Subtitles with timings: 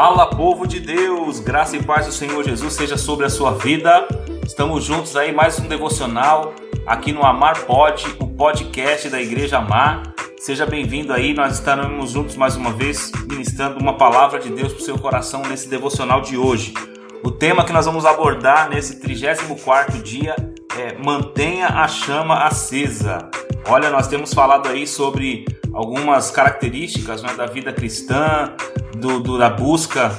[0.00, 4.06] Fala, povo de Deus, graça e paz do Senhor Jesus seja sobre a sua vida.
[4.46, 6.54] Estamos juntos aí, mais um devocional
[6.86, 10.14] aqui no Amar Pod, o podcast da Igreja Amar.
[10.38, 14.82] Seja bem-vindo aí, nós estaremos juntos mais uma vez ministrando uma palavra de Deus para
[14.82, 16.74] o seu coração nesse devocional de hoje.
[17.24, 20.36] O tema que nós vamos abordar nesse 34º dia
[20.78, 23.28] é Mantenha a chama acesa.
[23.68, 25.44] Olha, nós temos falado aí sobre
[25.78, 28.52] algumas características né, da vida cristã,
[28.96, 30.10] do, do da busca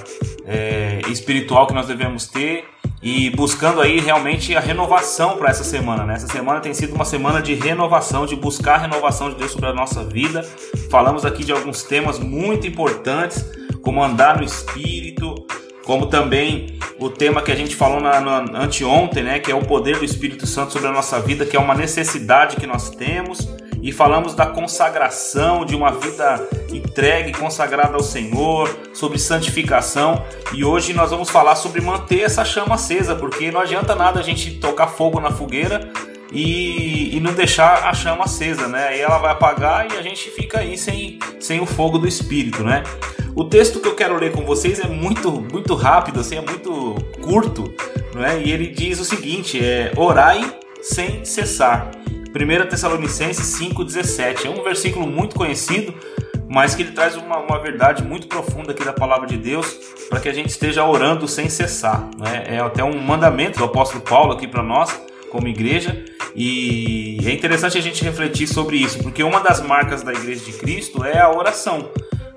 [0.46, 2.64] é, espiritual que nós devemos ter
[3.04, 6.06] e buscando aí realmente a renovação para essa semana.
[6.06, 6.14] Né?
[6.14, 9.68] Essa semana tem sido uma semana de renovação, de buscar a renovação de Deus sobre
[9.68, 10.44] a nossa vida.
[10.90, 13.46] Falamos aqui de alguns temas muito importantes,
[13.82, 15.46] como andar no Espírito,
[15.84, 19.66] como também o tema que a gente falou na, na, anteontem, né, que é o
[19.66, 23.59] poder do Espírito Santo sobre a nossa vida, que é uma necessidade que nós temos
[23.82, 30.24] e falamos da consagração, de uma vida entregue, consagrada ao Senhor, sobre santificação.
[30.54, 34.24] E hoje nós vamos falar sobre manter essa chama acesa, porque não adianta nada a
[34.24, 35.90] gente tocar fogo na fogueira
[36.32, 38.90] e, e não deixar a chama acesa, né?
[38.90, 42.64] Aí ela vai apagar e a gente fica aí sem, sem o fogo do Espírito,
[42.64, 42.84] né?
[43.36, 46.96] O texto que eu quero ler com vocês é muito, muito rápido, assim, é muito
[47.22, 47.74] curto,
[48.14, 48.42] né?
[48.44, 51.92] E ele diz o seguinte: é orai sem cessar.
[52.30, 54.46] 1 Tessalonicenses 5,17.
[54.46, 55.94] É um versículo muito conhecido,
[56.48, 59.68] mas que ele traz uma, uma verdade muito profunda aqui da palavra de Deus
[60.10, 62.10] para que a gente esteja orando sem cessar.
[62.18, 62.46] Né?
[62.48, 66.04] É até um mandamento do apóstolo Paulo aqui para nós, como igreja,
[66.36, 70.54] e é interessante a gente refletir sobre isso, porque uma das marcas da igreja de
[70.54, 71.92] Cristo é a oração.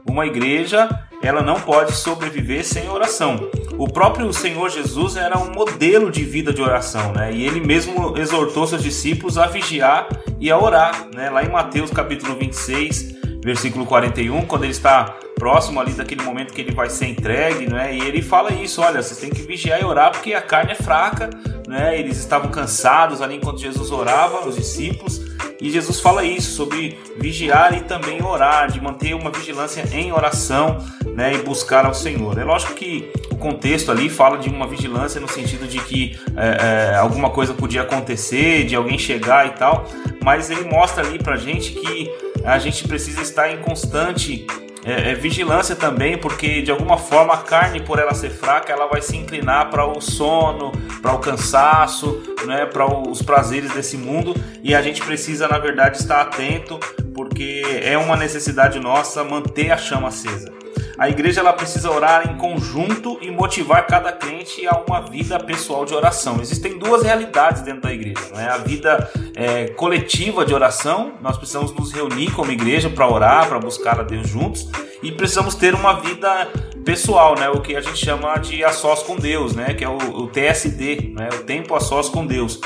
[0.08, 0.88] Uma igreja,
[1.22, 3.48] ela não pode sobreviver sem oração.
[3.78, 7.32] O próprio Senhor Jesus era um modelo de vida de oração, né?
[7.32, 10.08] E ele mesmo exortou seus discípulos a vigiar
[10.40, 11.30] e a orar, né?
[11.30, 16.60] Lá em Mateus capítulo 26, versículo 41, quando ele está próximo ali daquele momento que
[16.60, 17.92] ele vai ser entregue, né?
[17.92, 20.76] E ele fala isso, olha, vocês têm que vigiar e orar porque a carne é
[20.76, 21.30] fraca,
[21.66, 21.98] né?
[21.98, 25.20] Eles estavam cansados ali enquanto Jesus orava, os discípulos,
[25.60, 30.78] e Jesus fala isso sobre vigiar e também orar, de manter uma vigilância em oração,
[31.12, 32.38] né, e buscar ao Senhor.
[32.38, 36.92] É lógico que o contexto ali fala de uma vigilância no sentido de que é,
[36.92, 39.88] é, alguma coisa podia acontecer, de alguém chegar e tal,
[40.22, 42.08] mas ele mostra ali pra gente que
[42.44, 44.46] a gente precisa estar em constante
[44.84, 48.86] é, é, vigilância também, porque de alguma forma a carne, por ela ser fraca, ela
[48.86, 54.34] vai se inclinar para o sono, para o cansaço, né, para os prazeres desse mundo,
[54.62, 56.78] e a gente precisa, na verdade, estar atento,
[57.14, 60.61] porque é uma necessidade nossa manter a chama acesa.
[61.02, 65.84] A igreja ela precisa orar em conjunto e motivar cada crente a uma vida pessoal
[65.84, 66.40] de oração.
[66.40, 68.48] Existem duas realidades dentro da igreja: né?
[68.48, 73.58] a vida é, coletiva de oração, nós precisamos nos reunir como igreja para orar, para
[73.58, 74.70] buscar a Deus juntos,
[75.02, 76.46] e precisamos ter uma vida
[76.84, 77.48] pessoal, né?
[77.48, 79.74] o que a gente chama de a sós com Deus, né?
[79.74, 81.30] que é o, o TSD, né?
[81.32, 82.60] o tempo a sós com Deus.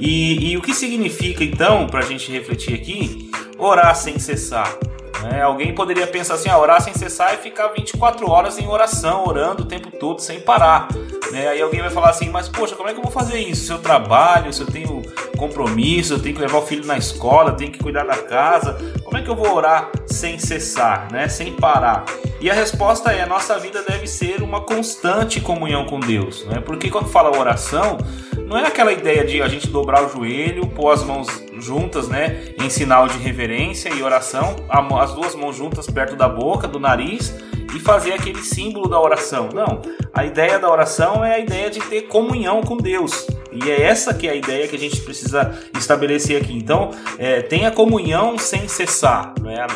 [0.00, 4.76] E, e o que significa então, para a gente refletir aqui, orar sem cessar?
[5.22, 5.42] Né?
[5.42, 9.62] Alguém poderia pensar assim, ah, orar sem cessar e ficar 24 horas em oração, orando
[9.62, 10.88] o tempo todo sem parar.
[11.30, 11.48] Né?
[11.48, 13.66] Aí alguém vai falar assim, mas poxa, como é que eu vou fazer isso?
[13.66, 15.02] Se eu trabalho, se eu tenho
[15.36, 18.78] compromisso, eu tenho que levar o filho na escola, eu tenho que cuidar da casa,
[19.04, 21.28] como é que eu vou orar sem cessar, né?
[21.28, 22.04] sem parar?
[22.40, 26.44] E a resposta é: a nossa vida deve ser uma constante comunhão com Deus.
[26.46, 26.60] Né?
[26.60, 27.98] Porque quando fala oração,
[28.46, 31.28] não é aquela ideia de a gente dobrar o joelho, pôr as mãos
[31.68, 34.56] juntas, né, em sinal de reverência e oração,
[34.98, 37.34] as duas mãos juntas perto da boca, do nariz
[37.76, 39.50] e fazer aquele símbolo da oração.
[39.52, 39.82] Não,
[40.14, 43.26] a ideia da oração é a ideia de ter comunhão com Deus.
[43.52, 46.56] E é essa que é a ideia que a gente precisa estabelecer aqui.
[46.56, 49.34] Então, é, tenha comunhão sem cessar.
[49.42, 49.66] Né?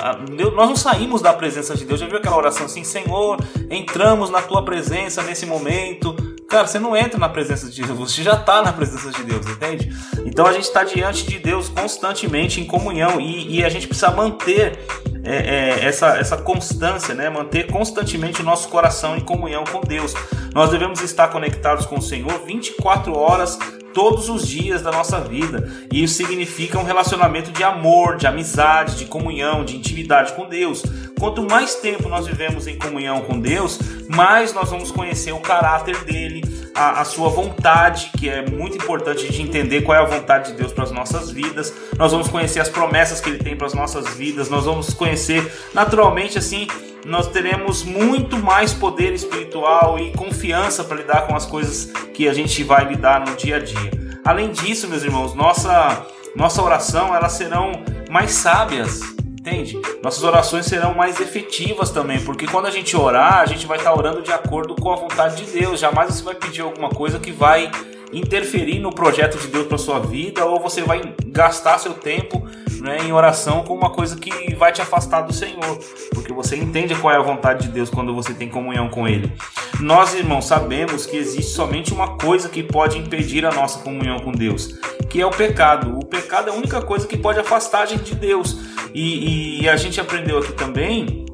[0.55, 2.01] Nós não saímos da presença de Deus.
[2.01, 3.39] Já viu aquela oração assim, Senhor,
[3.71, 6.15] entramos na tua presença nesse momento
[6.53, 9.47] Cara, você não entra na presença de Deus, você já está na presença de Deus,
[9.47, 9.91] entende?
[10.27, 14.11] Então a gente está diante de Deus constantemente em comunhão e, e a gente precisa
[14.11, 14.79] manter
[15.25, 17.31] é, é, essa, essa constância, né?
[17.31, 20.13] manter constantemente o nosso coração em comunhão com Deus.
[20.53, 23.59] Nós devemos estar conectados com o Senhor 24 horas
[23.93, 25.71] todos os dias da nossa vida.
[25.93, 30.83] E isso significa um relacionamento de amor, de amizade, de comunhão, de intimidade com Deus.
[31.19, 33.79] Quanto mais tempo nós vivemos em comunhão com Deus,
[34.09, 36.43] mais nós vamos conhecer o caráter dele,
[36.75, 40.59] a, a, sua vontade, que é muito importante de entender qual é a vontade de
[40.59, 41.73] Deus para as nossas vidas.
[41.97, 44.49] Nós vamos conhecer as promessas que ele tem para as nossas vidas.
[44.49, 46.67] Nós vamos conhecer naturalmente assim
[47.05, 52.33] nós teremos muito mais poder espiritual e confiança para lidar com as coisas que a
[52.33, 53.91] gente vai lidar no dia a dia.
[54.25, 57.73] Além disso, meus irmãos, nossa nossa oração elas serão
[58.09, 59.01] mais sábias
[59.43, 59.77] Entende?
[60.01, 63.93] Nossas orações serão mais efetivas também, porque quando a gente orar, a gente vai estar
[63.93, 65.81] orando de acordo com a vontade de Deus.
[65.81, 67.69] Jamais você vai pedir alguma coisa que vai
[68.13, 72.47] interferir no projeto de Deus para sua vida, ou você vai gastar seu tempo
[72.83, 75.79] né, em oração com uma coisa que vai te afastar do Senhor,
[76.13, 79.33] porque você entende qual é a vontade de Deus quando você tem comunhão com Ele.
[79.81, 84.33] Nós, irmãos, sabemos que existe somente uma coisa que pode impedir a nossa comunhão com
[84.33, 84.75] Deus,
[85.09, 85.97] que é o pecado.
[85.97, 88.59] O pecado é a única coisa que pode afastar a gente de Deus.
[88.93, 91.25] E, e a gente aprendeu aqui também,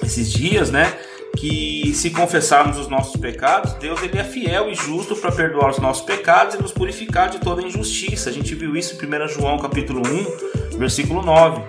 [0.00, 0.96] esses dias, né?
[1.36, 5.78] que se confessarmos os nossos pecados, Deus ele é fiel e justo para perdoar os
[5.78, 8.30] nossos pecados e nos purificar de toda injustiça.
[8.30, 11.62] A gente viu isso em 1 João capítulo 1, versículo 9.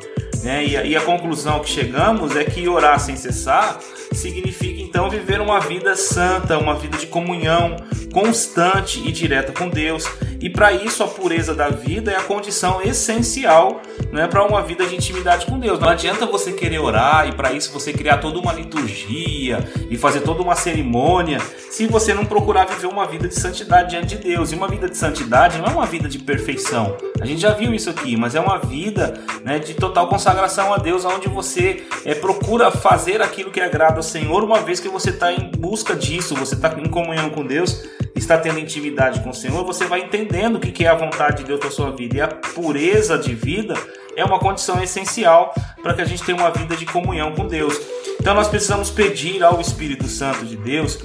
[0.43, 0.65] Né?
[0.65, 3.79] E, e a conclusão que chegamos é que orar sem cessar
[4.11, 7.75] significa então viver uma vida santa, uma vida de comunhão
[8.13, 10.05] constante e direta com Deus.
[10.41, 14.85] E para isso a pureza da vida é a condição essencial né, para uma vida
[14.85, 15.79] de intimidade com Deus.
[15.79, 19.59] Não adianta você querer orar e para isso você criar toda uma liturgia
[19.89, 21.39] e fazer toda uma cerimônia
[21.69, 24.51] se você não procurar viver uma vida de santidade diante de Deus.
[24.51, 26.97] E uma vida de santidade não é uma vida de perfeição.
[27.19, 30.77] A gente já viu isso aqui, mas é uma vida né, de total consagração a
[30.77, 35.09] Deus, onde você é, procura fazer aquilo que agrada ao Senhor, uma vez que você
[35.09, 37.83] está em busca disso, você está em comunhão com Deus,
[38.15, 41.43] está tendo intimidade com o Senhor, você vai entendendo o que é a vontade de
[41.43, 42.17] Deus para sua vida.
[42.17, 43.73] E a pureza de vida
[44.15, 45.53] é uma condição essencial
[45.83, 47.79] para que a gente tenha uma vida de comunhão com Deus.
[48.19, 50.95] Então nós precisamos pedir ao Espírito Santo de Deus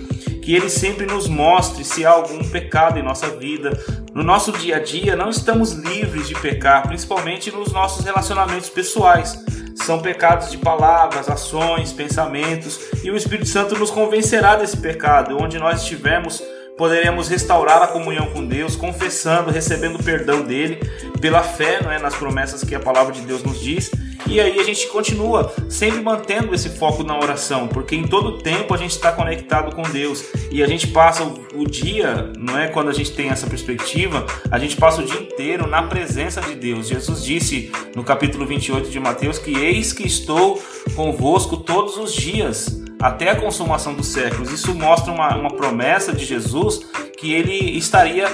[0.41, 3.79] que ele sempre nos mostre se há algum pecado em nossa vida.
[4.15, 9.39] No nosso dia a dia não estamos livres de pecar, principalmente nos nossos relacionamentos pessoais.
[9.77, 15.59] São pecados de palavras, ações, pensamentos, e o Espírito Santo nos convencerá desse pecado, onde
[15.59, 16.43] nós estivermos
[16.81, 20.77] poderemos restaurar a comunhão com Deus, confessando, recebendo o perdão dele
[21.21, 23.91] pela fé, não é, nas promessas que a palavra de Deus nos diz.
[24.27, 28.73] E aí a gente continua sempre mantendo esse foco na oração, porque em todo tempo
[28.73, 32.88] a gente está conectado com Deus e a gente passa o, dia, não é quando
[32.88, 36.88] a gente tem essa perspectiva, a gente passa o dia inteiro na presença de Deus.
[36.88, 40.62] Jesus disse no capítulo 28 de Mateus que eis que estou
[40.97, 44.52] convosco todos os dias até a consumação dos séculos.
[44.52, 46.87] Isso mostra uma, uma promessa de Jesus
[47.17, 48.29] que ele estaria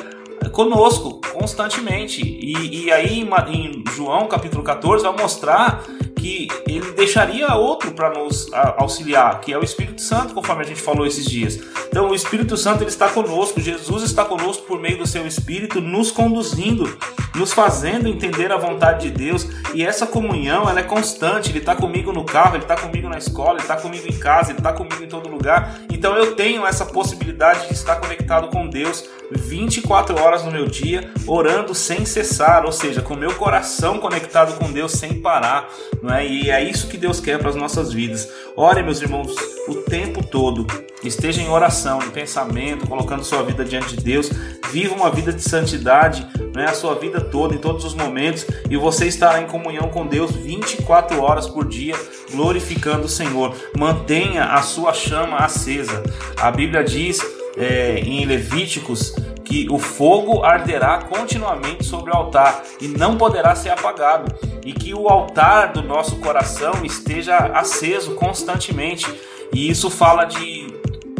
[0.52, 2.22] conosco constantemente.
[2.22, 5.84] E, e aí em, João capítulo 14 vai mostrar
[6.26, 10.82] que ele deixaria outro para nos auxiliar, que é o Espírito Santo, conforme a gente
[10.82, 11.60] falou esses dias.
[11.88, 15.80] Então o Espírito Santo ele está conosco, Jesus está conosco por meio do seu Espírito,
[15.80, 16.98] nos conduzindo,
[17.36, 19.46] nos fazendo entender a vontade de Deus.
[19.72, 21.50] E essa comunhão ela é constante.
[21.50, 24.50] Ele está comigo no carro, ele está comigo na escola, ele está comigo em casa,
[24.50, 25.80] ele está comigo em todo lugar.
[25.90, 31.10] Então eu tenho essa possibilidade de estar conectado com Deus 24 horas no meu dia,
[31.26, 35.68] orando sem cessar, ou seja, com meu coração conectado com Deus sem parar,
[36.02, 36.26] não é?
[36.26, 38.28] E é isso que Deus quer para as nossas vidas.
[38.56, 39.34] Ore, meus irmãos,
[39.68, 40.66] o tempo todo.
[41.02, 44.30] Esteja em oração, em pensamento, colocando sua vida diante de Deus.
[44.72, 46.66] Viva uma vida de santidade, não é?
[46.66, 50.32] A sua vida toda, em todos os momentos, e você estará em comunhão com Deus
[50.32, 51.94] 24 horas por dia,
[52.32, 53.54] glorificando o Senhor.
[53.76, 56.02] Mantenha a sua chama acesa.
[56.38, 57.20] A Bíblia diz
[57.56, 59.14] é, em Levíticos
[59.46, 64.92] que o fogo arderá continuamente sobre o altar e não poderá ser apagado, e que
[64.92, 69.06] o altar do nosso coração esteja aceso constantemente.
[69.52, 70.66] E isso fala de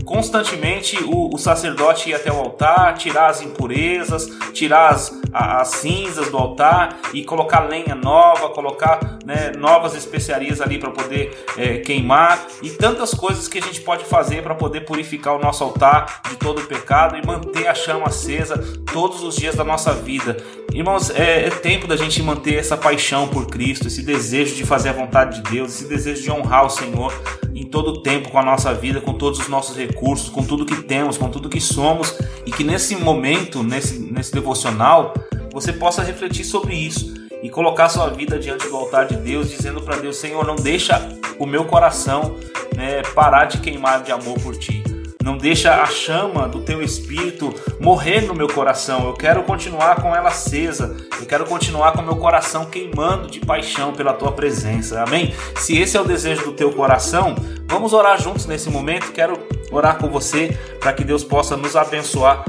[0.05, 6.31] constantemente o, o, sacerdote ir até o altar, tirar as impurezas, tirar as, as cinzas
[6.31, 12.47] do altar e colocar lenha nova, colocar né, novas especiarias ali para poder é, queimar
[12.63, 16.37] e tantas coisas que a gente pode fazer para poder purificar o nosso altar de
[16.37, 18.57] todo o pecado e manter a chama acesa
[18.93, 20.37] todos os dias da nossa vida.
[20.73, 24.91] Irmãos, é, é tempo da gente manter essa paixão por Cristo, esse desejo de fazer
[24.91, 27.13] a vontade de Deus, esse desejo de honrar o Senhor
[27.55, 30.67] em todo o tempo com a nossa vida, com todos os nossos recursos, com tudo
[30.67, 35.15] que temos, com tudo que somos, e que nesse momento, nesse, nesse devocional,
[35.57, 39.81] você possa refletir sobre isso e colocar sua vida diante do altar de Deus, dizendo
[39.81, 41.01] para Deus: Senhor, não deixa
[41.39, 42.37] o meu coração
[42.77, 44.85] né, parar de queimar de amor por Ti.
[45.25, 49.07] Não deixa a chama do teu espírito morrer no meu coração.
[49.07, 50.95] Eu quero continuar com ela acesa.
[51.19, 55.03] Eu quero continuar com meu coração queimando de paixão pela tua presença.
[55.03, 55.35] Amém?
[55.57, 57.35] Se esse é o desejo do teu coração,
[57.67, 59.11] vamos orar juntos nesse momento.
[59.11, 59.39] Quero
[59.73, 62.45] orar com você para que Deus possa nos abençoar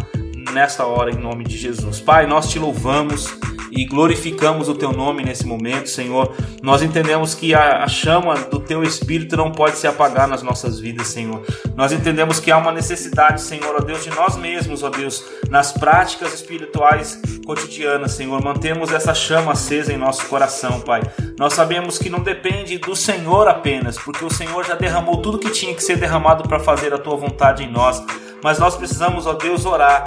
[0.51, 1.99] nesta hora, em nome de Jesus.
[1.99, 3.37] Pai, nós te louvamos
[3.71, 6.33] e glorificamos o teu nome nesse momento, Senhor.
[6.61, 11.07] Nós entendemos que a, chama do teu espírito não pode se apagar nas nossas vidas,
[11.07, 11.43] Senhor.
[11.75, 15.71] Nós entendemos que há uma necessidade, Senhor, ó Deus, de nós mesmos, ó Deus, nas
[15.71, 18.43] práticas espirituais cotidianas, Senhor.
[18.43, 21.01] Mantemos essa chama acesa em nosso coração, Pai.
[21.37, 25.49] Nós sabemos que não depende do Senhor apenas, porque o Senhor já derramou tudo que
[25.49, 28.03] tinha que ser derramado para fazer a tua vontade em nós.
[28.43, 30.03] Mas nós precisamos, ó Deus, orar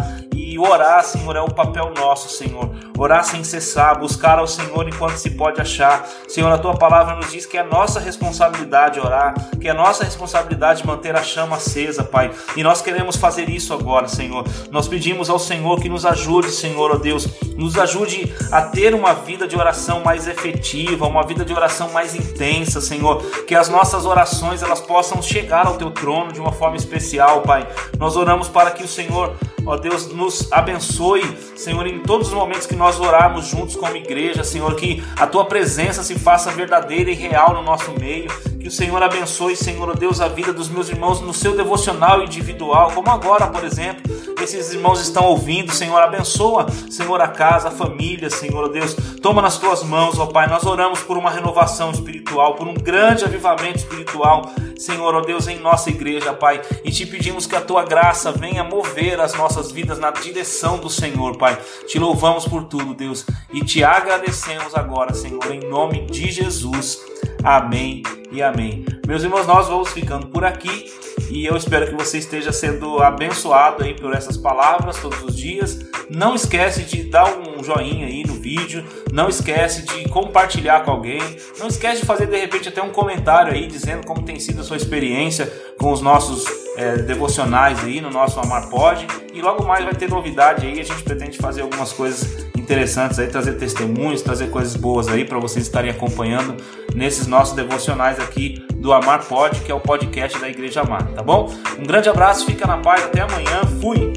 [0.68, 2.70] orar, Senhor, é o papel nosso, Senhor.
[2.98, 6.06] Orar sem cessar, buscar ao Senhor enquanto se pode achar.
[6.28, 10.86] Senhor, a tua palavra nos diz que é nossa responsabilidade orar, que é nossa responsabilidade
[10.86, 12.30] manter a chama acesa, Pai.
[12.56, 14.44] E nós queremos fazer isso agora, Senhor.
[14.70, 17.26] Nós pedimos ao Senhor que nos ajude, Senhor, ó Deus,
[17.56, 22.14] nos ajude a ter uma vida de oração mais efetiva, uma vida de oração mais
[22.14, 23.22] intensa, Senhor.
[23.46, 27.66] Que as nossas orações elas possam chegar ao teu trono de uma forma especial, Pai.
[27.98, 29.34] Nós oramos para que o Senhor
[29.66, 31.22] Ó Deus, nos abençoe,
[31.56, 35.44] Senhor, em todos os momentos que nós orarmos juntos como igreja, Senhor, que a tua
[35.44, 38.30] presença se faça verdadeira e real no nosso meio.
[38.60, 42.92] Que o Senhor abençoe, Senhor, Deus, a vida dos meus irmãos no seu devocional individual,
[42.94, 44.02] como agora, por exemplo,
[44.42, 49.56] esses irmãos estão ouvindo, Senhor, abençoa, Senhor, a casa, a família, Senhor, Deus, toma nas
[49.56, 50.46] tuas mãos, ó Pai.
[50.46, 55.58] Nós oramos por uma renovação espiritual, por um grande avivamento espiritual, Senhor, ó Deus, em
[55.58, 59.98] nossa igreja, Pai, e te pedimos que a tua graça venha mover as nossas vidas
[59.98, 61.58] na direção do Senhor, Pai.
[61.86, 66.98] Te louvamos por tudo, Deus, e te agradecemos agora, Senhor, em nome de Jesus.
[67.42, 68.84] Amém e amém.
[69.06, 70.92] Meus irmãos, nós vamos ficando por aqui
[71.30, 75.78] e eu espero que você esteja sendo abençoado aí por essas palavras todos os dias.
[76.10, 81.20] Não esquece de dar um joinha aí no vídeo, não esquece de compartilhar com alguém,
[81.58, 84.64] não esquece de fazer de repente até um comentário aí dizendo como tem sido a
[84.64, 85.46] sua experiência
[85.78, 86.44] com os nossos
[86.76, 89.06] é, devocionais aí no nosso Amar Pod.
[89.32, 93.26] E logo mais vai ter novidade aí, a gente pretende fazer algumas coisas interessantes aí,
[93.26, 96.56] trazer testemunhos, trazer coisas boas aí para vocês estarem acompanhando
[96.94, 101.22] nesses nossos devocionais aqui do Amar Pod, que é o podcast da Igreja Amar, tá
[101.22, 101.52] bom?
[101.76, 104.12] Um grande abraço, fica na paz, até amanhã, fui!